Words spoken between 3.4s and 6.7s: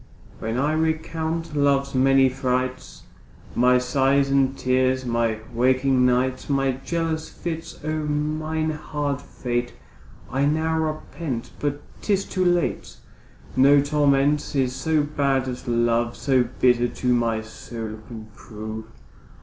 My sighs and tears, my waking nights,